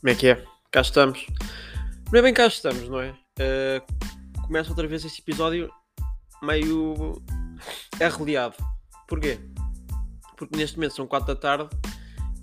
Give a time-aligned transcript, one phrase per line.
[0.00, 0.44] Como é que é?
[0.70, 1.26] Cá estamos.
[2.12, 3.10] Não é bem cá estamos, não é?
[3.10, 5.68] Uh, começa outra vez este episódio
[6.40, 7.20] meio
[8.00, 8.54] arreliado.
[9.08, 9.40] Porquê?
[10.36, 11.68] Porque neste momento são 4 da tarde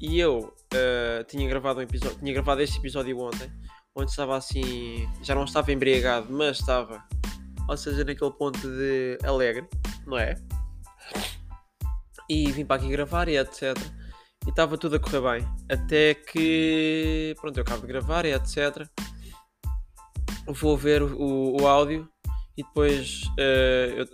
[0.02, 3.50] e eu uh, tinha, gravado um episódio, tinha gravado este episódio ontem,
[3.96, 7.02] onde estava assim, já não estava embriagado, mas estava,
[7.70, 9.66] ou seja, naquele ponto de alegre,
[10.06, 10.36] não é?
[12.30, 13.78] E vim para aqui gravar e etc
[14.46, 15.48] e estava tudo a correr bem.
[15.70, 18.88] Até que, pronto, eu acabo de gravar e etc.
[20.48, 22.08] Vou ver o, o áudio
[22.58, 24.08] e depois, uh, eu,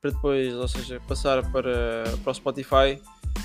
[0.00, 3.00] para depois, ou seja, passar para, para o Spotify,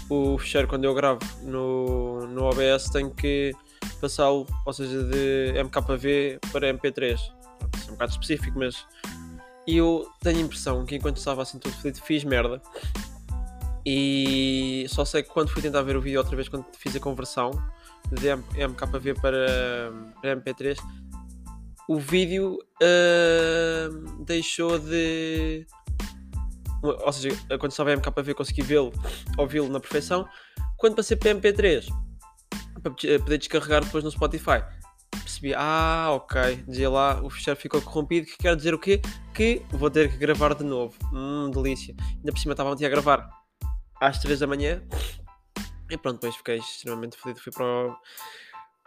[0.10, 3.54] o fecheiro quando eu gravo no, no OBS tenho que
[4.02, 7.14] passá-lo, ou seja, de MKV para MP3.
[7.14, 7.34] Isso
[7.88, 8.86] é um bocado específico, mas
[9.68, 12.62] eu tenho a impressão que enquanto estava assim todo feliz fiz merda
[13.86, 17.00] e só sei que quando fui tentar ver o vídeo outra vez, quando fiz a
[17.00, 17.52] conversão
[18.12, 18.36] de
[18.68, 20.78] MKV para, para MP3,
[21.88, 25.68] o vídeo uh, deixou de.
[26.82, 28.92] Ou seja, quando estava em MKV consegui vê-lo,
[29.38, 30.28] ouvi-lo na perfeição.
[30.78, 31.88] Quando passei para MP3,
[32.82, 34.64] para poder descarregar depois no Spotify,
[35.12, 39.02] percebi, ah, ok, dizia lá, o fecheiro ficou corrompido, que quer dizer o quê?
[39.34, 40.96] Que vou ter que gravar de novo.
[41.14, 41.96] Hum, delícia.
[42.18, 43.45] Ainda por cima estava a gravar
[44.00, 44.82] às 3 da manhã.
[45.90, 47.40] E pronto, depois fiquei extremamente feliz.
[47.40, 47.96] Fui para o...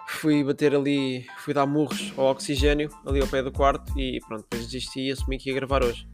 [0.09, 4.41] Fui bater ali, fui dar murros ao oxigênio ali ao pé do quarto e pronto,
[4.41, 6.09] depois desisti e assumi que ia gravar hoje.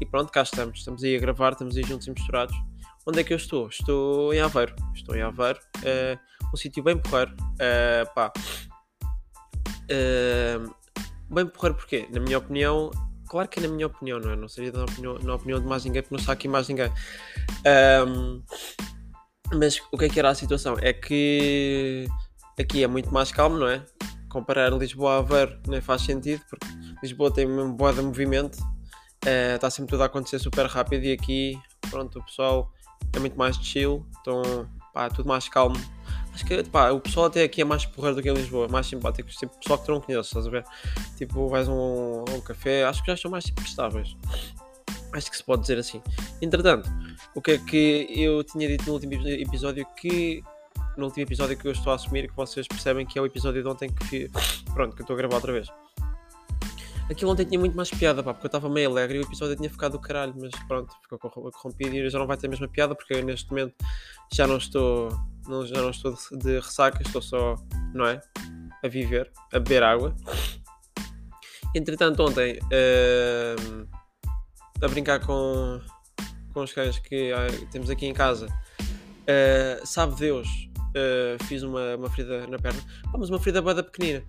[0.00, 0.80] E pronto, cá estamos.
[0.80, 2.54] Estamos aí a gravar, estamos aí juntos e misturados.
[3.06, 3.68] Onde é que eu estou?
[3.68, 4.76] Estou em Aveiro.
[4.94, 5.58] Estou em Aveiro.
[5.78, 6.18] Uh,
[6.52, 7.34] um sítio bem porreiro.
[7.54, 8.30] Uh, pá.
[9.90, 10.74] Uh,
[11.30, 12.06] bem porreiro porquê?
[12.10, 12.90] Na minha opinião,
[13.28, 14.36] claro que é na minha opinião, não é?
[14.36, 16.90] Não seria na opinião, na opinião de mais ninguém, porque não está aqui mais ninguém.
[18.06, 18.42] Um,
[19.54, 20.76] mas o que é que era a situação?
[20.80, 22.06] É que
[22.58, 23.84] aqui é muito mais calmo, não é?
[24.28, 26.66] Comparar Lisboa a Aveiro nem faz sentido, porque
[27.02, 31.12] Lisboa tem mesmo boa de movimento, uh, está sempre tudo a acontecer super rápido e
[31.12, 31.58] aqui,
[31.90, 32.70] pronto, o pessoal
[33.14, 34.42] é muito mais chill, então,
[34.92, 35.76] pá, tudo mais calmo
[36.38, 38.86] Acho que pá, o pessoal até aqui é mais porreiro do que em Lisboa, mais
[38.86, 39.28] simpático.
[39.28, 40.64] Tipo, pessoal que tu não conheces, estás a ver?
[41.16, 44.16] Tipo, vais a um, um café, acho que já são mais tipo, prestáveis.
[45.12, 46.00] Acho que se pode dizer assim.
[46.40, 46.88] Entretanto,
[47.34, 50.40] o que é que eu tinha dito no último episódio que.
[50.96, 53.60] No último episódio que eu estou a assumir que vocês percebem que é o episódio
[53.60, 54.30] de ontem que.
[54.72, 55.66] Pronto, que eu estou a gravar outra vez.
[57.10, 59.56] Aquilo ontem tinha muito mais piada, pá, porque eu estava meio alegre e o episódio
[59.56, 62.68] tinha ficado do caralho, mas pronto, ficou corrompido e já não vai ter a mesma
[62.68, 63.74] piada porque neste momento
[64.30, 65.08] já não estou
[65.48, 67.56] não, já não estou de ressaca, estou só,
[67.94, 68.20] não é?
[68.84, 70.14] A viver, a beber água.
[71.74, 73.88] Entretanto, ontem, uh,
[74.82, 75.80] a brincar com,
[76.52, 77.32] com os cães que
[77.70, 82.80] temos aqui em casa, uh, sabe Deus, uh, fiz uma, uma ferida na perna,
[83.12, 84.24] mas uma ferida bada pequenina.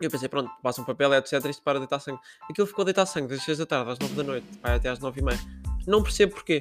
[0.00, 1.42] Eu pensei, pronto, passa um papel, etc.
[1.46, 2.20] Isto para deitar sangue.
[2.50, 4.90] Aquilo ficou a deitar sangue das 6 da tarde às 9 da noite, vai até
[4.90, 5.38] às 9 e meia.
[5.86, 6.60] Não percebo porquê.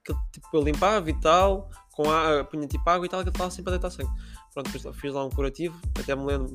[0.00, 3.50] Aquilo, tipo, eu limpava e tal, com a, punha tipo água e tal, que estava
[3.50, 4.08] sempre a deitar sangue.
[4.54, 6.48] Pronto, depois fiz lá um curativo, até me lembro,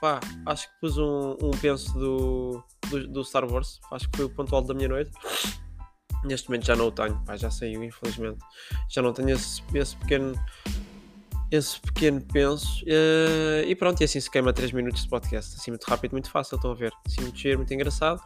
[0.00, 4.26] pá, acho que pus um, um penso do, do, do, Star Wars, acho que foi
[4.26, 5.10] o ponto alto da minha noite.
[6.22, 8.38] Neste momento já não o tenho, pá, já saiu, infelizmente.
[8.88, 10.32] Já não tenho esse, esse pequeno
[11.50, 12.84] esse pequeno penso.
[12.84, 15.56] Uh, e pronto, e assim se queima 3 minutos de podcast.
[15.56, 16.92] Assim muito rápido, muito fácil, estão a ver.
[17.06, 18.20] Assim muito cheiro, muito engraçado.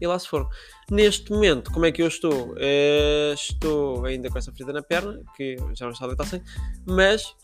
[0.00, 0.48] E lá se foram.
[0.90, 2.52] Neste momento, como é que eu estou?
[2.52, 6.42] Uh, estou ainda com essa ferida na perna, que já não está a deitar sem,
[6.86, 7.34] mas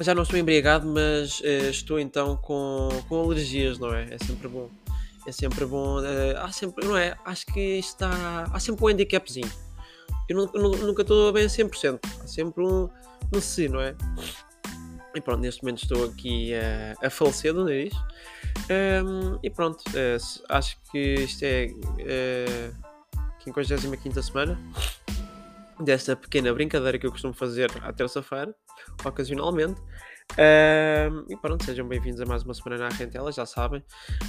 [0.00, 4.06] já não estou embriagado, mas uh, estou então com, com alergias, não é?
[4.10, 4.70] É sempre bom.
[5.26, 5.98] É sempre bom.
[6.36, 7.16] há sempre, não é?
[7.24, 8.44] Acho que está.
[8.52, 9.50] Há sempre um handicapzinho.
[10.28, 12.00] Eu nunca, nunca estou bem a 100%.
[12.22, 12.88] Há sempre um
[13.32, 13.96] no si, não é?
[15.14, 17.94] E pronto, neste momento estou aqui a, a falecer do nariz.
[18.70, 24.58] Um, e pronto, uh, acho que isto é uh, a 55 semana
[25.80, 28.54] desta pequena brincadeira que eu costumo fazer à terça-feira,
[29.04, 29.80] ocasionalmente.
[30.32, 33.82] Um, e pronto, sejam bem-vindos a mais uma semana na Rentela, já sabem.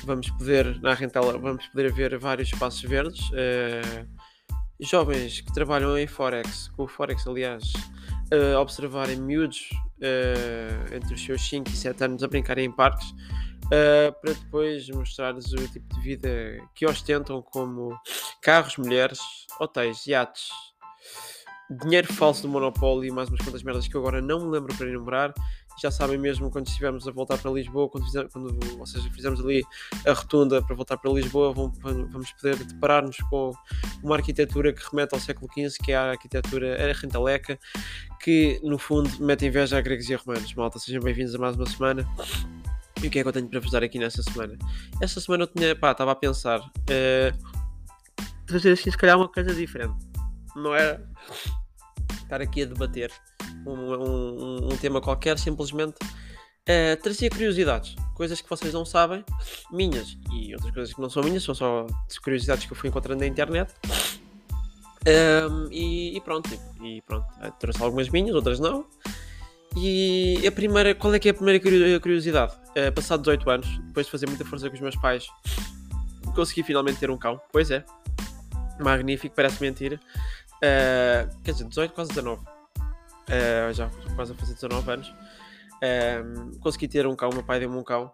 [0.03, 3.21] Vamos poder, na Rentela, vamos poder ver vários espaços verdes.
[3.29, 4.07] Uh,
[4.79, 7.71] jovens que trabalham em Forex, com o Forex, aliás,
[8.31, 13.09] uh, observarem miúdos uh, entre os seus 5 e 7 anos a brincarem em parques
[13.09, 16.29] uh, para depois mostrar-lhes o tipo de vida
[16.75, 17.97] que ostentam como
[18.41, 19.19] carros, mulheres,
[19.59, 20.49] hotéis, iates,
[21.81, 24.75] dinheiro falso do Monopólio e mais umas quantas merdas que eu agora não me lembro
[24.75, 25.33] para enumerar
[25.81, 29.39] já sabem mesmo quando estivermos a voltar para Lisboa, quando, fizemos, quando ou seja, fizermos
[29.39, 29.63] ali
[30.05, 33.51] a rotunda para voltar para Lisboa, vamos poder deparar-nos com
[34.03, 37.59] uma arquitetura que remete ao século XV, que é a arquitetura era rentaleca,
[38.21, 40.53] que no fundo mete inveja a gregos e a romanos.
[40.53, 42.07] Malta, sejam bem-vindos a mais uma semana.
[43.01, 44.57] E o que é que eu tenho para vos dar aqui nesta semana?
[45.01, 47.63] Esta semana eu tinha, pá, estava a pensar uh,
[48.45, 49.93] trazer assim se calhar uma coisa diferente.
[50.55, 51.05] Não era
[52.23, 53.11] estar aqui a debater
[53.65, 59.23] um, um, um tema qualquer, simplesmente uh, trazia curiosidades, coisas que vocês não sabem,
[59.71, 61.87] minhas e outras coisas que não são minhas, são só
[62.23, 63.73] curiosidades que eu fui encontrando na internet.
[65.05, 66.49] Um, e, e, pronto,
[66.81, 67.27] e, pronto,
[67.59, 68.85] trouxe algumas minhas, outras não.
[69.75, 71.59] E a primeira, qual é que é a primeira
[71.99, 72.53] curiosidade?
[72.69, 75.27] Uh, passado 18 anos, depois de fazer muita força com os meus pais,
[76.35, 77.41] consegui finalmente ter um cão.
[77.51, 77.83] Pois é,
[78.79, 79.99] magnífico, parece mentira.
[80.63, 82.41] Uh, quer dizer, 18, quase 19.
[82.41, 82.47] Uh,
[83.27, 85.09] eh, já quase a fazer 19 anos.
[85.09, 88.11] Uh, consegui ter um cão, meu pai deu-me um cão.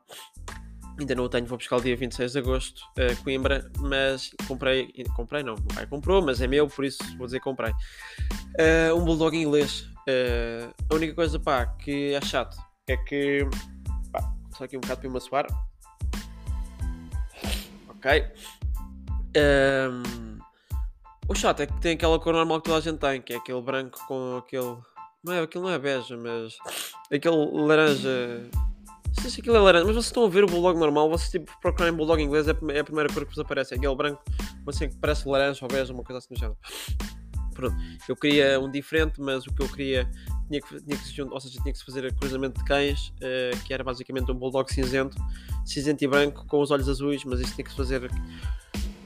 [0.99, 4.91] Ainda não o tenho, vou buscar o dia 26 de agosto, uh, Coimbra, mas comprei,
[5.15, 7.71] comprei não, meu pai comprou, mas é meu, por isso vou dizer comprei.
[7.71, 9.81] Uh, um bulldog inglês.
[10.07, 12.57] Uh, a única coisa, pá, que é chato
[12.87, 13.47] é que,
[14.11, 15.47] pá, só aqui um bocado para me suar.
[17.89, 18.25] Ok.
[19.37, 20.38] Um,
[21.29, 23.37] o chato é que tem aquela cor normal que toda a gente tem, que é
[23.37, 24.77] aquele branco com aquele.
[25.23, 26.57] Não é, aquilo não é beija, mas.
[27.13, 28.49] Aquele laranja.
[29.07, 31.29] Não sei se aquilo é laranja, mas vocês estão a ver o bulldog normal, vocês
[31.29, 34.23] tipo procurarem bulldog inglês, é, é a primeira cor que vos aparece, é aquele branco,
[34.67, 36.57] assim que parece laranja ou beija, uma coisa assim do género.
[37.53, 37.75] Pronto,
[38.07, 40.09] eu queria um diferente, mas o que eu queria
[40.47, 43.73] tinha que, tinha que, ou seja, tinha que se fazer cruzamento de cães, uh, que
[43.73, 45.17] era basicamente um bulldog cinzento,
[45.65, 48.09] cinzento e branco, com os olhos azuis, mas isso tinha que se fazer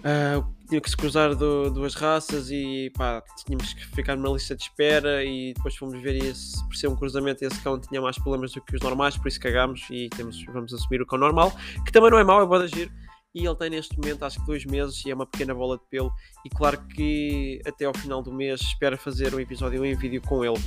[0.03, 4.53] Uh, tinha que se cruzar do, duas raças e pá, tínhamos que ficar numa lista
[4.53, 8.17] de espera e depois fomos ver esse, por ser um cruzamento esse cão tinha mais
[8.17, 11.53] problemas do que os normais, por isso cagámos e temos, vamos assumir o cão normal,
[11.85, 12.91] que também não é mau, é bom agir
[13.33, 15.83] e ele tem neste momento acho que dois meses e é uma pequena bola de
[15.89, 16.13] pelo.
[16.45, 20.45] E claro que até ao final do mês espero fazer um episódio em vídeo com
[20.45, 20.59] ele.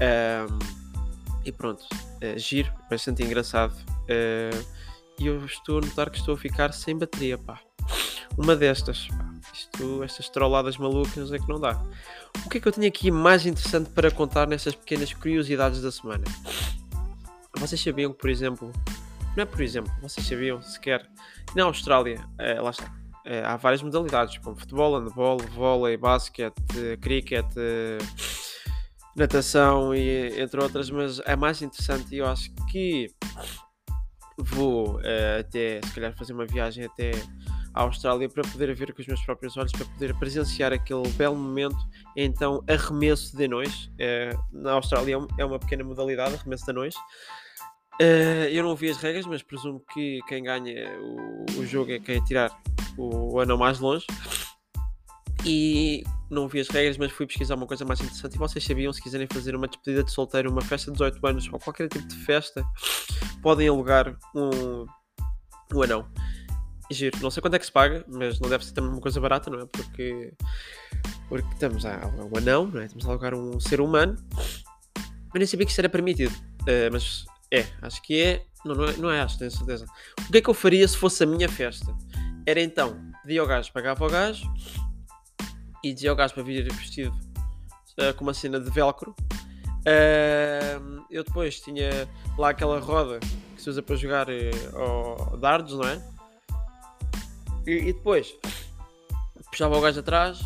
[0.00, 0.58] Um,
[1.44, 3.74] e pronto, uh, giro, bastante engraçado.
[4.04, 4.64] Uh,
[5.20, 7.60] e eu estou a notar que estou a ficar sem bateria pá
[8.38, 9.08] uma destas.
[9.52, 11.82] Isto, estas trolladas malucas é que não dá.
[12.46, 15.90] O que é que eu tenho aqui mais interessante para contar nessas pequenas curiosidades da
[15.90, 16.24] semana?
[17.58, 18.72] Vocês sabiam que, por exemplo,
[19.36, 21.08] não é por exemplo, vocês sabiam sequer
[21.46, 22.92] que na Austrália, é, lá está,
[23.26, 26.54] é, há várias modalidades, como futebol, handball, vôlei, basquete,
[27.00, 27.46] cricket,
[29.16, 33.08] natação e entre outras, mas é mais interessante e eu acho que
[34.36, 35.00] vou
[35.40, 37.10] até, se calhar, fazer uma viagem até
[37.74, 41.36] à Austrália para poder ver com os meus próprios olhos, para poder presenciar aquele belo
[41.36, 41.78] momento.
[42.16, 43.90] Então, arremesso de anões.
[43.98, 46.94] É, na Austrália é, é uma pequena modalidade, arremesso de anões.
[48.00, 50.88] Uh, eu não vi as regras, mas presumo que quem ganha
[51.58, 52.56] o, jogo é quem tirar
[52.96, 54.06] o, o anão mais longe.
[55.44, 58.34] E não vi as regras, mas fui pesquisar uma coisa mais interessante.
[58.34, 61.48] E vocês sabiam, se quiserem fazer uma despedida de solteiro, uma festa de 18 anos
[61.52, 62.64] ou qualquer tipo de festa,
[63.42, 64.86] podem alugar um,
[65.74, 66.08] um anão.
[66.90, 67.18] Giro.
[67.20, 69.50] Não sei quanto é que se paga, mas não deve ser também uma coisa barata,
[69.50, 69.66] não é?
[69.66, 70.32] Porque,
[71.28, 72.86] porque estamos a um anão, não é?
[72.86, 74.16] Estamos a alugar um ser humano.
[75.34, 76.34] Eu nem sabia que isso era permitido.
[76.62, 78.44] Uh, mas é, acho que é.
[78.64, 79.86] Não, não é, não é acho, tenho certeza.
[80.26, 81.94] O que é que eu faria se fosse a minha festa?
[82.46, 84.50] Era então, pedia ao gajo, pagava ao gajo
[85.84, 87.14] e dizia ao gajo para vir vestido
[87.98, 89.14] uh, com uma cena de velcro.
[89.80, 93.20] Uh, eu depois tinha lá aquela roda
[93.54, 96.17] que se usa para jogar uh, dardos, não é?
[97.68, 98.34] E, e depois
[99.50, 100.40] puxava o gajo atrás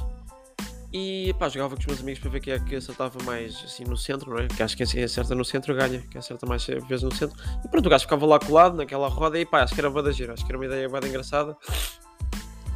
[0.92, 3.84] e pá, jogava com os meus amigos para ver quem é que acertava mais assim
[3.84, 4.48] no centro, não é?
[4.48, 7.38] Que acho que quem acerta no centro ganha, quem acerta mais vezes no centro.
[7.64, 10.12] E pronto, o gajo ficava lá colado naquela roda e pá, acho que era boa
[10.12, 11.56] gira, acho que era uma ideia bem engraçada.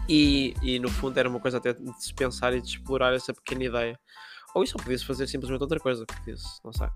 [0.08, 3.34] E, e no fundo era uma coisa até de se pensar e de explorar essa
[3.34, 3.98] pequena ideia.
[4.54, 6.86] Ou isso, ou podia-se fazer simplesmente outra coisa, podia-se, não sei.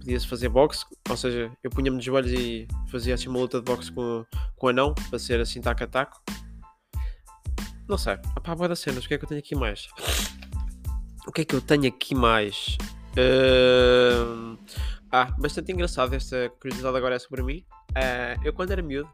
[0.00, 3.64] Podia-se fazer boxe, ou seja, eu punha-me de joelhos e fazia assim uma luta de
[3.64, 6.20] boxe com, com o anão, para ser assim taco a taco.
[7.92, 8.14] Não sei.
[8.34, 9.04] Apá, boa das cenas.
[9.04, 9.86] O que é que eu tenho aqui mais?
[11.26, 12.78] O que é que eu tenho aqui mais?
[13.12, 14.56] Uh...
[15.10, 16.14] Ah, bastante engraçado.
[16.14, 17.66] Esta curiosidade agora é sobre mim.
[17.90, 19.10] Uh, eu, quando era miúdo,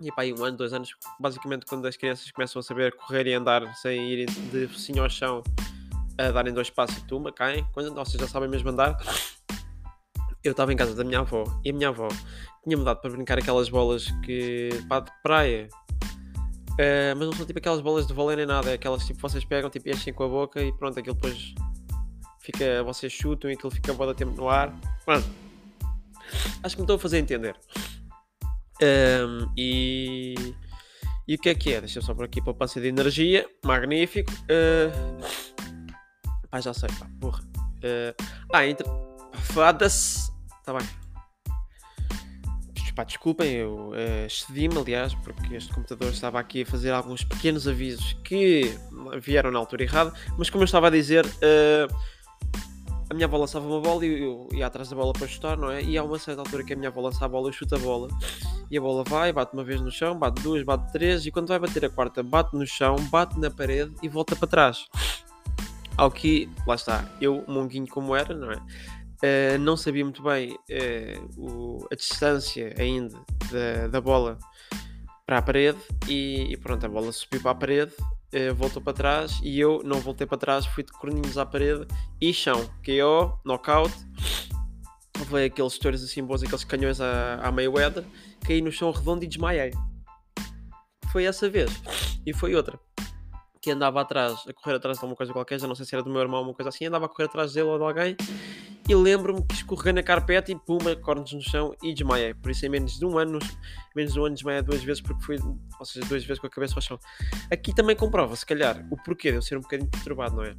[0.00, 3.34] e pá, um ano, dois anos, basicamente, quando as crianças começam a saber correr e
[3.34, 5.42] andar sem ir de focinho ao chão,
[6.16, 7.66] a darem dois passos e tumba, caem.
[7.72, 8.96] Quando vocês já sabem mesmo andar,
[10.44, 12.06] eu estava em casa da minha avó e a minha avó
[12.62, 15.68] tinha mudado para brincar aquelas bolas que pá, de praia
[16.76, 19.44] Uh, mas não são tipo aquelas bolas de vôlei nem nada, é aquelas tipo vocês
[19.44, 21.54] pegam, tipo enchem com a boca e pronto, aquilo depois
[22.40, 24.72] fica, vocês chutam e aquilo fica boa tempo no ar.
[25.04, 25.26] Pronto.
[26.62, 27.56] Acho que me estou a fazer entender.
[28.82, 30.54] Um, e,
[31.26, 31.80] e o que é que é?
[31.80, 34.30] Deixa eu só por aqui poupança de energia, magnífico.
[34.32, 35.24] Uh,
[36.52, 37.42] ah, já sei, pá, porra.
[37.78, 38.14] Uh,
[38.52, 38.86] ah, entre.
[39.52, 40.30] Foda-se.
[40.64, 41.05] Tá bem.
[42.96, 47.68] Pá, desculpem, eu uh, excedi-me, aliás, porque este computador estava aqui a fazer alguns pequenos
[47.68, 48.74] avisos que
[49.20, 51.94] vieram na altura errada, mas como eu estava a dizer, uh,
[53.10, 55.70] a minha avó lançava uma bola e eu ia atrás da bola para chutar, não
[55.70, 55.82] é?
[55.82, 57.78] E há uma certa altura que a minha avó lança a bola, eu chuto a
[57.78, 58.08] bola
[58.70, 61.48] e a bola vai, bate uma vez no chão, bate duas, bate três e quando
[61.48, 64.86] vai bater a quarta, bate no chão, bate na parede e volta para trás.
[65.96, 68.60] Ao que, lá está, eu, monguinho como era, não é?
[69.16, 73.18] Uh, não sabia muito bem uh, o, a distância ainda
[73.50, 74.38] da, da bola
[75.24, 78.92] para a parede e, e, pronto, a bola subiu para a parede, uh, voltou para
[78.92, 81.86] trás e eu não voltei para trás, fui de corninhos à parede
[82.20, 83.92] e chão, KO, knockout,
[85.30, 88.04] veio aqueles stories assim bons, aqueles canhões à, à Mayweather,
[88.46, 89.72] caí no chão redondo e desmaiei.
[91.10, 91.70] Foi essa vez
[92.26, 92.78] e foi outra
[93.66, 96.00] que andava atrás, a correr atrás de alguma coisa qualquer, já não sei se era
[96.00, 98.16] do meu irmão ou uma coisa assim, andava a correr atrás dele ou de alguém
[98.88, 102.32] e lembro-me que escorreguei na carpete e puma, cornos no chão e desmaiei.
[102.32, 103.40] Por isso em menos de um ano,
[103.96, 105.36] menos de um ano desmaiei duas vezes porque fui,
[105.80, 106.96] ou seja, duas vezes com a cabeça ao chão.
[107.50, 110.54] Aqui também comprova, se calhar, o porquê de eu ser um bocadinho perturbado, não é?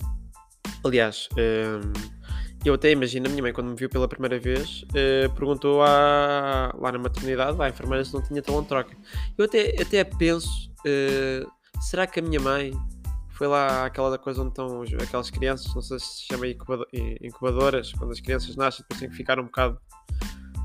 [0.84, 1.94] Aliás, hum,
[2.66, 6.76] eu até imagino a minha mãe quando me viu pela primeira vez, uh, perguntou à,
[6.78, 8.94] lá na maternidade, à enfermeira se não tinha talão de troca.
[9.38, 11.50] Eu até, até penso, uh,
[11.82, 12.74] será que a minha mãe
[13.38, 16.48] foi lá aquela coisa onde estão aquelas crianças, não sei se se chama
[17.22, 19.80] incubadoras, quando as crianças nascem depois têm que ficar um bocado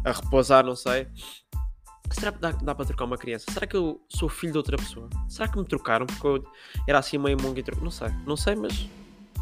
[0.05, 1.07] a repousar, não sei.
[2.11, 3.47] Será que dá, dá para trocar uma criança?
[3.51, 5.09] Será que eu sou filho de outra pessoa?
[5.29, 6.45] Será que me trocaram porque eu
[6.89, 8.89] era assim meio mongo e Não sei, não sei, mas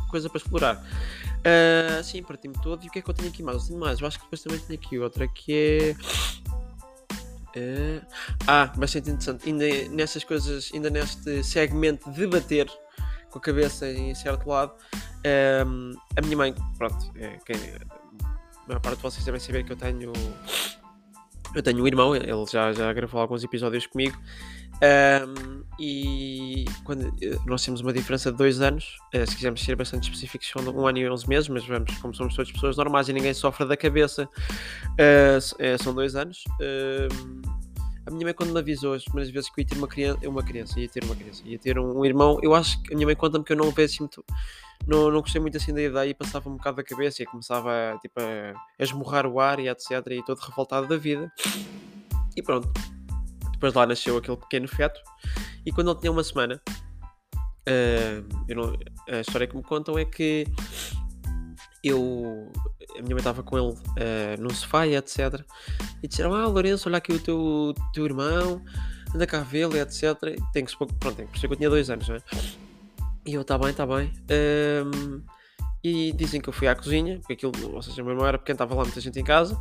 [0.08, 0.76] coisa para explorar.
[0.76, 2.84] Uh, sim, parti-me todo.
[2.84, 3.62] E o que é que eu tenho aqui mais?
[3.62, 4.00] Eu tenho mais.
[4.00, 5.96] Eu acho que depois também tenho aqui outra que é.
[7.56, 8.06] Uh,
[8.46, 9.48] ah, bastante interessante.
[9.48, 12.70] Ainda nessas coisas, ainda neste segmento de debater
[13.30, 14.72] com a cabeça em certo lado.
[15.66, 19.72] Um, a minha mãe, pronto, é, quem, a maior parte de vocês devem saber que
[19.72, 20.12] eu tenho.
[21.52, 24.16] Eu tenho um irmão, ele já, já gravou alguns episódios comigo.
[24.82, 27.12] Um, e quando
[27.44, 30.86] nós temos uma diferença de dois anos, uh, se quisermos ser bastante específicos, são um
[30.86, 33.76] ano e onze meses, mas vamos, como somos todas pessoas normais e ninguém sofre da
[33.76, 36.44] cabeça, uh, são dois anos.
[36.60, 37.59] Uh,
[38.10, 40.28] a minha mãe, quando me avisou as primeiras vezes que eu ia ter uma criança,
[40.28, 42.96] uma criança, ia ter uma criança, ia ter um, um irmão, eu acho que a
[42.96, 44.24] minha mãe conta-me que eu não assim muito.
[44.86, 47.98] Não, não gostei muito assim da ideia e passava um bocado da cabeça e começava
[48.00, 49.90] tipo, a, a esmurrar o ar e etc.
[50.10, 51.30] E todo revoltado da vida.
[52.36, 52.68] E pronto.
[53.52, 54.98] Depois lá nasceu aquele pequeno feto.
[55.64, 58.74] E quando ele tinha uma semana, uh, não,
[59.06, 60.46] a história que me contam é que
[61.84, 62.50] eu
[62.98, 65.44] a minha mãe estava com ele uh, no sofá e etc.
[66.02, 68.62] E disseram: Ah, Lourenço, olha aqui o teu, teu irmão,
[69.14, 70.16] anda cá vê-lo etc.
[70.52, 72.20] Tem que, pronto, tem que perceber que eu tinha dois anos, não é?
[73.26, 74.12] E eu, tá bem, tá bem.
[74.30, 75.22] Um, ehm,
[75.82, 78.38] e dizem que eu fui à cozinha, porque aquilo, ou seja, o meu irmão era
[78.38, 79.54] pequeno, estava lá muita gente em casa,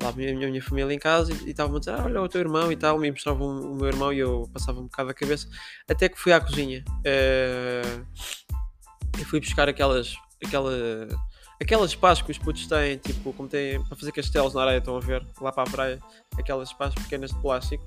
[0.00, 2.40] lá a minha, minha, família em casa, e estavam a dizer: ah, olha o teu
[2.40, 5.48] irmão e tal, me mostravam o meu irmão e eu passava um bocado a cabeça,
[5.88, 6.84] até que fui à cozinha.
[7.00, 8.06] Uh,
[9.18, 10.14] e fui buscar aquelas.
[10.44, 10.70] aquela
[11.60, 14.96] Aquelas pás que os putos têm, tipo, como têm para fazer castelos na areia, estão
[14.96, 15.98] a ver, lá para a praia,
[16.38, 17.84] aquelas pás pequenas de plástico.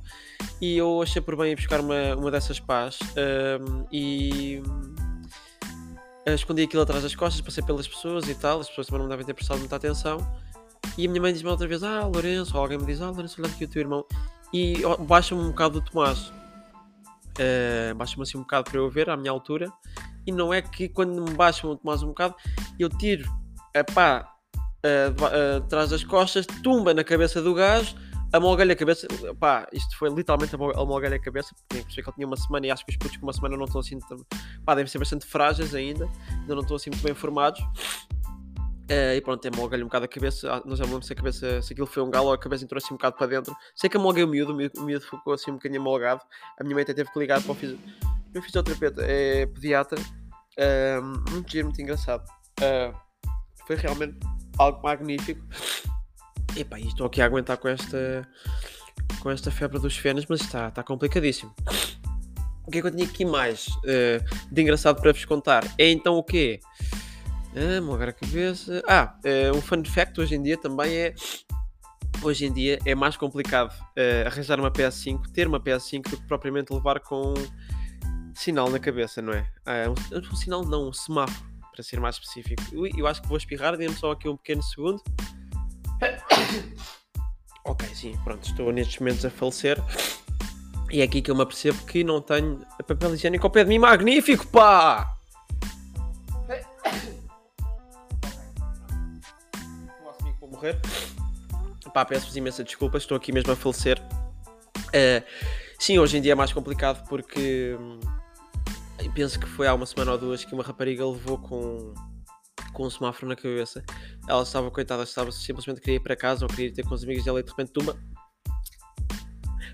[0.60, 2.98] E eu achei por bem ir buscar uma, uma dessas pás
[3.62, 4.62] um, e
[6.26, 9.26] escondi aquilo atrás das costas, passei pelas pessoas e tal, as pessoas também não devem
[9.26, 10.18] ter prestado muita atenção.
[10.98, 13.42] E a minha mãe diz-me outra vez: Ah, Lourenço, ou alguém me diz: Ah, Lourenço,
[13.42, 14.06] olha aqui o teu irmão.
[14.54, 16.32] E baixa-me um bocado do Tomás.
[17.40, 19.72] Uh, baixa-me assim um bocado para eu ver, à minha altura.
[20.26, 22.36] E não é que quando me baixam o Tomás um bocado,
[22.78, 23.30] eu tiro
[23.76, 24.34] a pá
[24.86, 27.96] uh, atrás das costas, tumba na cabeça do gajo,
[28.32, 29.08] amolga-lhe a cabeça.
[29.40, 32.86] Pá, isto foi literalmente amolga-lhe a cabeça, porque que ele tinha uma semana e acho
[32.86, 34.00] que os putos com uma semana não estão assim.
[34.66, 37.60] Pá, devem ser bastante frágeis ainda, ainda não estão assim muito bem formados.
[38.90, 40.52] Uh, e pronto, amolga-lhe um bocado a cabeça.
[40.52, 42.94] Ah, não sei, se a cabeça, se aquilo foi um galo a cabeça entrou assim
[42.94, 43.56] um bocado para dentro.
[43.76, 46.22] Sei que amolguei o miúdo, o miúdo ficou assim um bocadinho amolgado.
[46.60, 47.80] A minha mãe até teve que ligar para o fisi...
[48.34, 50.02] não fisioterapeuta, é pediatra.
[50.58, 52.28] Uh, muito giro, muito engraçado.
[52.60, 53.09] Uh,
[53.70, 54.18] foi realmente
[54.58, 55.46] algo magnífico.
[56.58, 58.28] Epá, e estou aqui a aguentar com esta
[59.22, 61.54] com esta febre dos fenos, mas está, está complicadíssimo.
[62.66, 65.64] O que é que eu tinha aqui mais uh, de engraçado para vos contar?
[65.78, 66.60] É então o quê?
[67.56, 68.82] Ah, mogar a cabeça.
[68.88, 71.16] Ah, uh, um fun fact hoje em dia também é.
[72.24, 76.28] Hoje em dia é mais complicado uh, arranjar uma PS5, ter uma PS5 do que
[76.28, 79.48] propriamente levar com um sinal na cabeça, não é?
[79.68, 81.49] Uh, um, um sinal não, um semáforo
[81.80, 82.62] para ser mais específico.
[82.74, 85.02] Eu, eu acho que vou espirrar, dê-me só aqui um pequeno segundo.
[87.64, 89.82] ok, sim, pronto, estou nestes momentos a falecer.
[90.92, 93.70] E é aqui que eu me apercebo que não tenho papel higiênico ao pé de
[93.70, 93.80] mim.
[93.80, 95.16] Magnífico, pá!
[100.42, 100.78] Vou morrer.
[101.94, 104.02] Pá, peço-vos imensa desculpa, estou aqui mesmo a falecer.
[104.90, 105.24] Uh,
[105.80, 108.00] sim, hoje em dia é mais complicado porque hum,
[109.10, 111.94] penso que foi há uma semana ou duas que uma rapariga levou com,
[112.74, 113.84] com um semáforo na cabeça.
[114.28, 117.04] Ela estava, coitada, estava simplesmente queria ir para casa ou queria ir ter com os
[117.04, 117.96] amigos dela e de repente toma,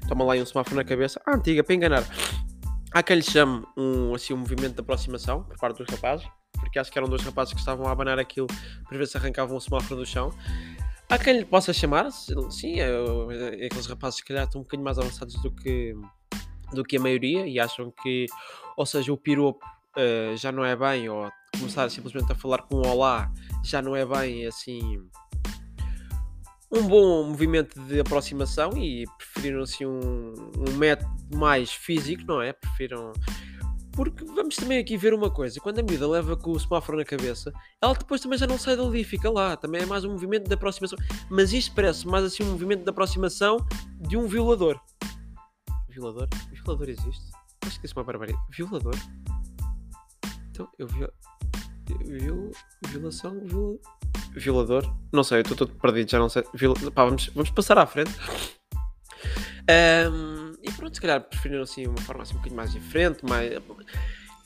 [0.08, 1.22] toma lá um semáforo na cabeça.
[1.26, 2.04] Ah, antiga, para enganar.
[2.92, 6.26] Há quem lhe chame um, assim, um movimento de aproximação por parte dos rapazes,
[6.58, 8.48] porque acho que eram dois rapazes que estavam a abanar aquilo
[8.88, 10.32] para ver se arrancavam o semáforo do chão.
[11.10, 15.36] Há quem lhe possa chamar, sim, aqueles rapazes que calhar estão um bocadinho mais avançados
[15.42, 15.94] do que,
[16.74, 18.26] do que a maioria e acham que,
[18.78, 19.66] ou seja, o piropo
[19.98, 23.32] uh, já não é bem, ou começar simplesmente a falar com um olá
[23.64, 25.02] já não é bem assim
[26.72, 32.52] um bom movimento de aproximação e preferiram assim um, um método mais físico, não é?
[32.52, 33.14] Prefiram
[33.96, 37.06] porque vamos também aqui ver uma coisa: quando a miúda leva com o semáforo na
[37.06, 39.56] cabeça, ela depois também já não sai dali, fica lá.
[39.56, 41.00] Também é mais um movimento de aproximação.
[41.30, 43.58] Mas isto parece mais assim um movimento de aproximação
[44.02, 44.80] de um violador.
[45.96, 46.28] Violador?
[46.52, 47.32] Violador existe?
[47.66, 48.44] Acho que isso é uma barbaridade.
[48.50, 48.96] Violador?
[50.52, 51.08] Então, eu vi.
[52.04, 52.52] Viol...
[52.88, 53.40] Violação?
[53.46, 53.80] Viol...
[54.34, 54.94] Violador?
[55.14, 56.44] Não sei, eu estou todo perdido, já não sei.
[56.94, 58.12] Pá, vamos, vamos passar à frente.
[60.12, 63.54] Um e pronto, se calhar preferiram assim uma forma assim um bocadinho mais diferente, mais.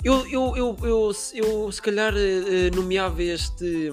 [0.04, 3.90] Eu, eu, eu, eu, eu se calhar eh, nomeava este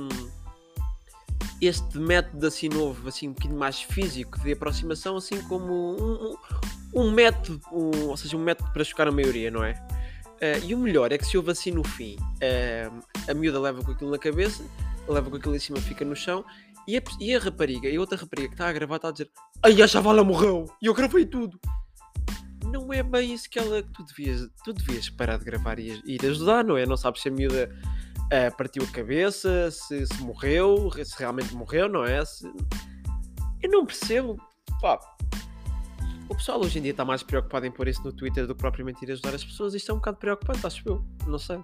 [1.61, 6.37] este método assim novo, assim um bocadinho mais físico de aproximação, assim como um,
[6.97, 9.73] um, método, um, ou seja, um método para chocar a maioria, não é?
[10.37, 13.83] Uh, e o melhor é que se houve assim no fim, uh, a miúda leva
[13.83, 14.65] com aquilo na cabeça,
[15.09, 16.45] leva com aquilo em cima, fica no chão,
[16.89, 19.13] e a, e a rapariga, e a outra rapariga que está a gravar está a
[19.13, 19.31] dizer
[19.63, 20.67] Ai, a chavala morreu!
[20.83, 21.59] E eu gravei tudo!
[22.67, 23.83] não é bem isso que ela.
[23.83, 26.85] Tu devias, tu devias parar de gravar e ir ajudar, não é?
[26.85, 27.71] Não sabes se a miúda
[28.25, 32.25] uh, partiu a cabeça, se, se, morreu, se realmente morreu, não é?
[32.25, 32.47] Se...
[33.63, 34.37] Eu não percebo.
[34.81, 34.99] Pá.
[36.29, 38.61] O pessoal hoje em dia está mais preocupado em pôr isso no Twitter do que
[38.61, 39.75] propriamente ir ajudar as pessoas.
[39.75, 41.05] Isto é um bocado preocupante, acho eu.
[41.27, 41.61] Não sei.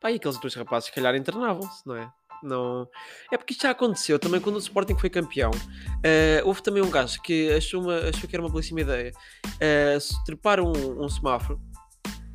[0.00, 2.12] Pá, e aqueles dois rapazes, se calhar, internavam-se, não é?
[2.42, 2.88] Não...
[3.30, 5.50] É porque isto já aconteceu também quando o Sporting foi campeão.
[5.50, 9.12] Uh, houve também um gajo que achou, uma, achou que era uma belíssima ideia
[9.46, 11.60] uh, trepar um, um semáforo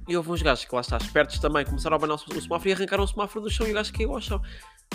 [0.07, 2.73] e houve uns gajos que lá está, espertos também, começaram a abanar o semáforo e
[2.73, 4.41] arrancaram o semáforo do chão e o gajo caiu ao chão.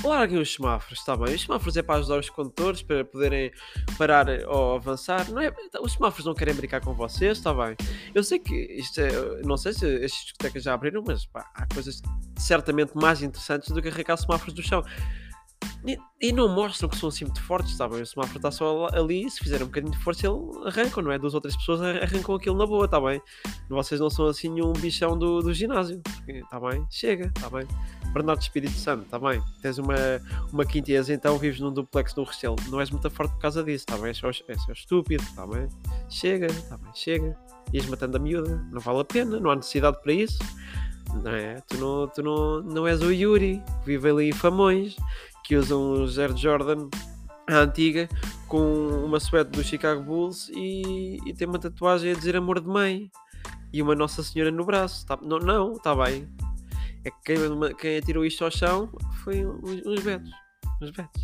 [0.03, 1.35] Larguem os semáforos, está bem.
[1.35, 3.53] Os semáforos é para ajudar os condutores para poderem
[3.99, 5.31] parar ou avançar.
[5.31, 7.77] Não é, os semáforos não querem brincar com vocês, está bem.
[8.15, 11.67] Eu sei que isto é, não sei se as discotecas já abriram, mas pá, há
[11.73, 12.01] coisas
[12.37, 14.83] certamente mais interessantes do que arrancar semáforos do chão.
[16.21, 18.01] E, não mostram que são assim muito fortes, sabem?
[18.01, 21.19] O semáforo está só ali, se fizerem um bocadinho de força, ele arrancam, não é?
[21.19, 23.21] Duas outras pessoas arrancam aquilo na boa, está bem?
[23.69, 26.87] Vocês não são assim um bichão do, do ginásio, está bem?
[26.89, 27.67] Chega, está bem?
[28.13, 29.43] Bernardo Espírito Santo, está bem?
[29.61, 29.95] Tens uma,
[30.53, 33.85] uma quintesa, então vives num duplex no Restelo, não és muito forte por causa disso,
[33.89, 34.09] está bem?
[34.09, 35.69] És és estúpido, está bem?
[36.09, 36.91] Chega, está bem?
[36.95, 37.37] Chega.
[37.73, 40.39] Ias matando a miúda, não vale a pena, não há necessidade para isso.
[41.23, 41.61] Não é?
[41.69, 44.97] Tu não, tu não, não és o Yuri, vive ali em Famões
[45.53, 46.89] que usam o Air Jordan
[47.47, 48.09] a antiga
[48.49, 52.67] com uma suéte do Chicago Bulls e, e, tem uma tatuagem a dizer amor de
[52.67, 53.11] mãe
[53.71, 55.05] e uma Nossa Senhora no braço.
[55.05, 56.27] Tá, não, não, está bem.
[57.05, 57.37] É que quem,
[57.79, 58.91] quem atirou isto ao chão
[59.23, 60.31] foi uns, uns betos.
[60.81, 61.23] Uns betos.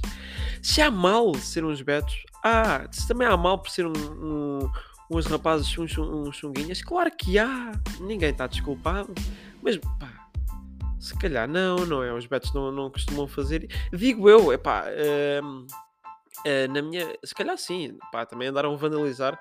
[0.61, 4.71] Se há mal ser uns betos, ah, se também há mal por ser um, um,
[5.11, 7.73] uns rapazes, uns, uns chunguinhas, claro que há.
[7.99, 9.15] Ninguém está desculpado.
[9.63, 10.18] Mas pá,
[10.99, 12.13] se calhar não, não é?
[12.13, 13.69] Os betos não, não costumam fazer.
[13.93, 14.85] Digo eu, é pá.
[14.87, 15.67] Uh,
[16.47, 17.13] uh, na minha.
[17.25, 19.39] Se calhar sim, pá, também andaram a vandalizar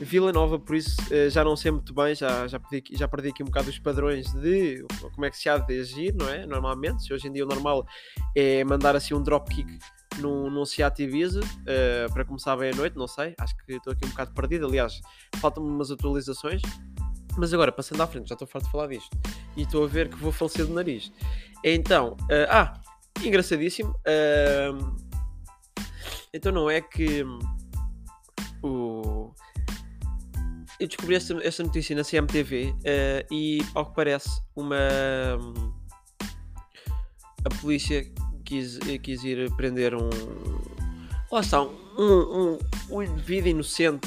[0.00, 3.28] Vila Nova, por isso uh, já não sei muito bem, já, já, perdi, já perdi
[3.28, 6.46] aqui um bocado os padrões de como é que se há de agir, não é?
[6.46, 7.86] Normalmente, se hoje em dia o normal
[8.34, 9.78] é mandar assim um dropkick
[10.18, 13.92] num, num Seat Ibiza uh, para começar bem à noite, não sei, acho que estou
[13.92, 14.66] aqui um bocado perdido.
[14.66, 15.00] Aliás,
[15.36, 16.62] faltam-me umas atualizações.
[17.36, 19.16] Mas agora, passando à frente, já estou farto de falar disto.
[19.56, 21.12] E estou a ver que vou falecer do nariz.
[21.62, 22.80] Então, uh, ah,
[23.22, 23.90] engraçadíssimo.
[23.90, 24.96] Uh,
[26.32, 27.24] então não é que
[28.62, 29.32] o.
[30.78, 34.76] Eu descobri esta, esta notícia na CMTV uh, eh, e, ao que parece, uma.
[37.44, 38.04] A polícia
[38.44, 40.10] quis, quis ir prender um.
[41.32, 41.68] Lá está, um,
[41.98, 42.58] um,
[42.90, 44.06] um indivíduo inocente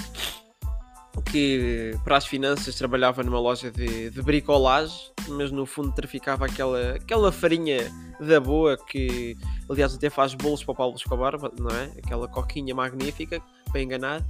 [1.21, 6.95] que para as finanças trabalhava numa loja de, de bricolagem, mas no fundo traficava aquela,
[6.95, 9.37] aquela farinha da boa que
[9.69, 11.91] aliás até faz bolos para o Paulo Escobar, não é?
[12.03, 14.25] Aquela coquinha magnífica para enganar.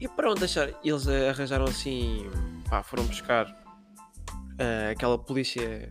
[0.00, 2.28] E pronto, deixar, eles arranjaram assim,
[2.68, 5.90] pá, foram buscar uh, aquela polícia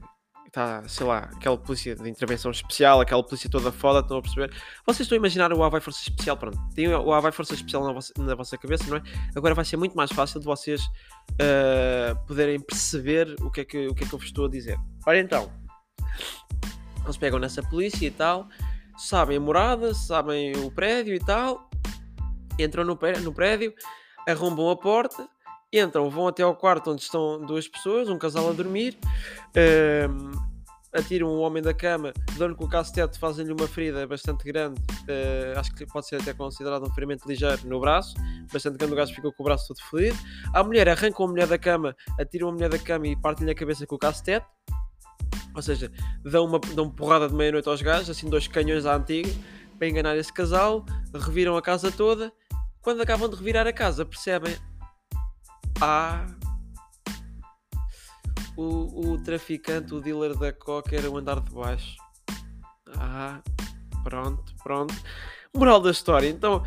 [0.54, 4.54] está, sei lá, aquela polícia de intervenção especial, aquela polícia toda foda, estão a perceber?
[4.86, 7.92] Vocês estão a imaginar o Havaí Força Especial, pronto, tem o Havaí Força Especial na
[7.92, 9.02] vossa, na vossa cabeça, não é?
[9.36, 13.88] Agora vai ser muito mais fácil de vocês uh, poderem perceber o que, é que,
[13.88, 14.78] o que é que eu vos estou a dizer.
[15.08, 15.52] Ora então,
[17.04, 18.48] eles pegam nessa polícia e tal,
[18.96, 21.68] sabem a morada, sabem o prédio e tal,
[22.60, 23.74] entram no, no prédio,
[24.28, 25.28] arrombam a porta,
[25.74, 28.98] entram, vão até ao quarto onde estão duas pessoas, um casal a dormir,
[30.08, 30.32] um,
[30.94, 35.60] atiram o homem da cama, dão-lhe com o cacetete, fazem-lhe uma ferida bastante grande, uh,
[35.60, 38.14] acho que pode ser até considerado um ferimento ligeiro no braço,
[38.52, 40.18] bastante grande, o gajo ficou com o braço todo ferido.
[40.54, 43.56] A mulher arranca a mulher da cama, atiram a mulher da cama e partem-lhe a
[43.56, 44.46] cabeça com o cacetete.
[45.56, 45.92] Ou seja,
[46.24, 49.30] dão uma, dão porrada de meia-noite aos gajos, assim dois canhões à antiga,
[49.78, 52.32] para enganar esse casal, reviram a casa toda.
[52.82, 54.56] Quando acabam de revirar a casa, percebem,
[55.84, 56.26] ah,
[58.56, 61.98] o, o traficante, o dealer da coca era o andar de baixo.
[62.98, 63.41] Ah,
[64.02, 64.96] pronto, pronto.
[65.54, 66.63] Moral da história, então,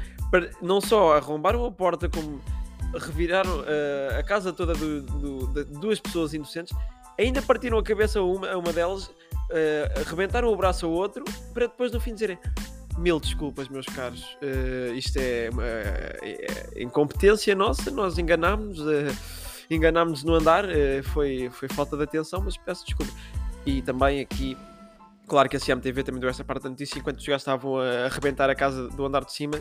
[0.61, 2.43] não só arrombaram a porta, como
[2.95, 6.77] reviraram uh, a casa toda do, do, de duas pessoas inocentes,
[7.19, 11.25] ainda partiram a cabeça a uma, a uma delas, uh, arrebentaram o braço ao outro,
[11.55, 12.39] para depois no fim dizerem
[12.97, 14.37] mil desculpas, meus caros.
[14.43, 15.61] Uh, isto é, uh,
[16.23, 19.17] é, incompetência nossa, nós enganámos, uh,
[19.71, 20.65] enganámos no andar,
[21.13, 23.13] foi, foi falta de atenção, mas peço desculpa.
[23.65, 24.57] E também aqui,
[25.27, 28.07] claro que a CMTV também deu essa parte da notícia, enquanto os gajos estavam a
[28.07, 29.59] arrebentar a casa do andar de cima.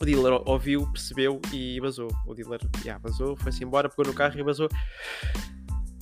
[0.00, 2.08] O dealer ouviu, percebeu e vazou.
[2.26, 4.68] O dealer yeah, vazou, foi-se embora, pegou no carro e vazou.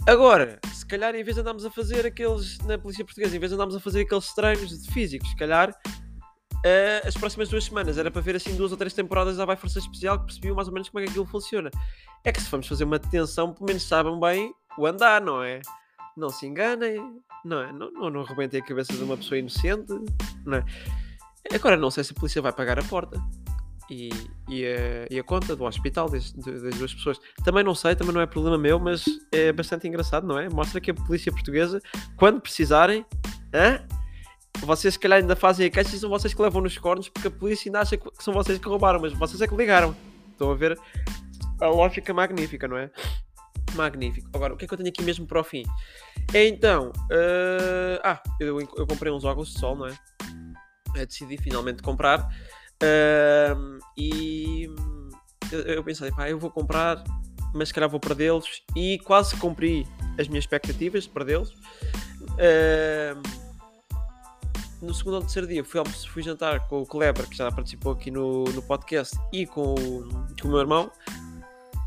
[0.06, 3.50] Agora, se calhar em vez de andarmos a fazer aqueles, na polícia portuguesa, em vez
[3.50, 5.74] de andarmos a fazer aqueles treinos de físicos, se calhar
[6.64, 7.98] uh, as próximas duas semanas.
[7.98, 10.68] Era para ver assim duas ou três temporadas da Vai Força Especial que percebiam mais
[10.68, 11.70] ou menos como é que aquilo funciona.
[12.24, 15.60] É que se vamos fazer uma detenção, pelo menos sabem bem o andar, não é?
[16.16, 17.00] Não se enganem,
[17.44, 17.72] não é?
[17.72, 19.92] Não, não, não arrebentem a cabeça de uma pessoa inocente,
[20.44, 20.64] não é?
[21.52, 23.20] Agora não sei se a polícia vai pagar a porta.
[23.90, 24.08] E,
[24.48, 27.20] e, a, e a conta do hospital das, das, duas pessoas.
[27.44, 30.48] Também não sei, também não é problema meu, mas é bastante engraçado, não é?
[30.48, 31.82] Mostra que a polícia portuguesa,
[32.16, 33.04] quando precisarem,
[33.52, 33.86] hã?
[34.64, 37.28] Vocês se calhar ainda fazem a queixa e são vocês que levam nos cornos porque
[37.28, 39.94] a polícia ainda acha que são vocês que roubaram, mas vocês é que ligaram.
[40.32, 40.78] Estão a ver
[41.60, 42.90] a lógica magnífica, não é?
[43.74, 44.28] Magnífico.
[44.32, 45.64] Agora, o que é que eu tenho aqui mesmo para o fim?
[46.32, 46.90] É então.
[47.10, 48.00] Uh...
[48.02, 49.96] Ah, eu, eu comprei uns óculos de sol, não é?
[50.94, 52.28] Eu decidi finalmente comprar.
[52.82, 53.78] Uh...
[53.96, 54.68] E
[55.50, 57.02] eu, eu pensei, pá, eu vou comprar,
[57.54, 58.62] mas se calhar vou perdê-los.
[58.76, 59.86] E quase cumpri
[60.18, 61.50] as minhas expectativas de perdê-los.
[62.34, 63.43] Uh
[64.80, 65.82] no segundo ou terceiro dia fui,
[66.12, 70.08] fui jantar com o Kleber, que já participou aqui no, no podcast, e com o,
[70.40, 70.90] com o meu irmão.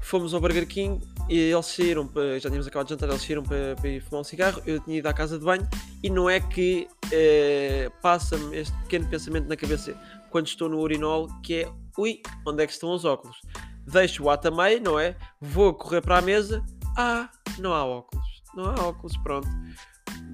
[0.02, 3.44] Fomos ao Burger King e eles saíram, para, já tínhamos acabado de jantar, eles saíram
[3.44, 4.62] para, para ir fumar um cigarro.
[4.66, 5.68] Eu tinha ido à casa de banho
[6.02, 9.94] e não é que eh, passa-me este pequeno pensamento na cabeça
[10.30, 13.38] quando estou no urinol, que é ui, onde é que estão os óculos?
[13.86, 15.16] Deixo o ato meio, não é?
[15.42, 16.64] Vou correr para a mesa,
[16.98, 19.48] ah, não há óculos, não há óculos, pronto.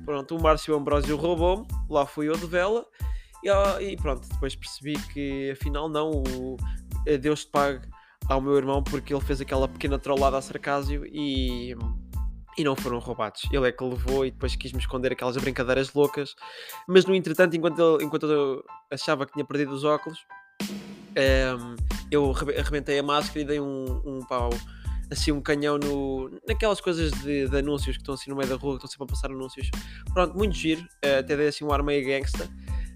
[0.05, 2.85] Pronto, o Márcio Ambrosio roubou-me, lá fui eu de vela
[3.43, 3.49] e,
[3.83, 6.57] e, pronto, depois percebi que afinal não, o,
[7.19, 7.87] Deus te pague
[8.29, 11.75] ao meu irmão porque ele fez aquela pequena trollada a sarcásio e,
[12.57, 13.41] e não foram roubados.
[13.51, 16.35] Ele é que levou e depois quis-me esconder aquelas brincadeiras loucas,
[16.87, 20.19] mas no entretanto, enquanto, ele, enquanto eu achava que tinha perdido os óculos,
[20.61, 21.75] um, ehm,
[22.09, 24.49] eu arrebentei a máscara e dei um, um pau
[25.13, 28.55] assim um canhão no, naquelas coisas de, de, anúncios que estão assim no meio da
[28.55, 29.69] rua, que estão sempre a passar anúncios.
[30.13, 32.45] Pronto, muito giro, uh, até dei assim um ar meio gangsta.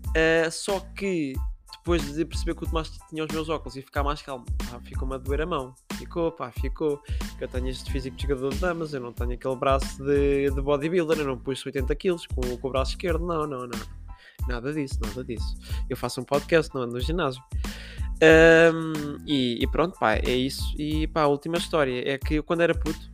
[0.10, 1.34] Uh, só que
[1.78, 4.46] depois de perceber que o Tomás tinha os meus óculos e ficar mais calmo,
[4.84, 5.74] ficou-me a doer a mão.
[5.94, 7.02] Ficou, pá, ficou.
[7.38, 10.52] Que eu tenho este físico de jogador de damas, eu não tenho aquele braço de,
[10.52, 13.98] de bodybuilder, eu não pus 80 kg com, com o braço esquerdo, não, não, não.
[14.48, 15.56] Nada disso, nada disso.
[15.90, 17.42] Eu faço um podcast, não ando no ginásio.
[18.24, 20.64] Um, e, e, pronto, pá, é isso.
[20.78, 23.12] E pá, a última história é que eu, quando era puto,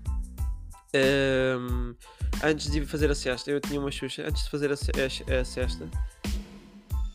[0.96, 1.96] um,
[2.44, 4.24] antes de fazer a cesta, eu tinha uma xuxa.
[4.28, 5.90] Antes de fazer a, a, a cesta,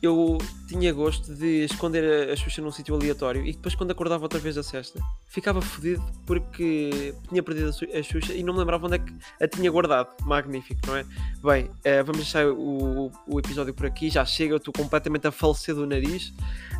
[0.01, 4.23] eu tinha gosto de esconder a, a Xuxa num sítio aleatório e depois, quando acordava
[4.23, 8.61] outra vez a cesta, ficava fodido porque tinha perdido a, a Xuxa e não me
[8.61, 10.09] lembrava onde é que a tinha guardado.
[10.25, 11.05] Magnífico, não é?
[11.43, 14.09] Bem, uh, vamos deixar o, o, episódio por aqui.
[14.09, 16.33] Já chega, eu estou completamente a falecer do nariz,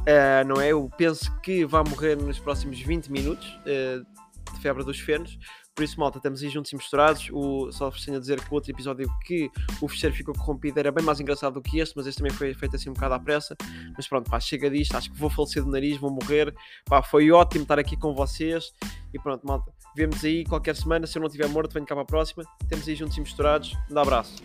[0.09, 0.73] uh, não é?
[0.73, 5.39] Eu penso que vai morrer nos próximos 20 minutos uh, de febre dos fenos.
[5.75, 7.29] Por isso, malta, estamos aí juntos e misturados.
[7.31, 9.49] O, só tenho a dizer que o outro episódio que
[9.81, 12.53] o fecheiro ficou corrompido era bem mais engraçado do que este, mas este também foi
[12.53, 13.57] feito assim um bocado à pressa.
[13.97, 16.53] Mas pronto, pá, chega disto, acho que vou falecer do nariz, vou morrer.
[16.85, 18.73] Pá, foi ótimo estar aqui com vocês.
[19.15, 21.07] E pronto, malta, vemos aí qualquer semana.
[21.07, 22.43] Se eu não estiver morto, venho cá para a próxima.
[22.61, 23.77] Estamos aí juntos e misturados.
[23.89, 24.43] Um abraço.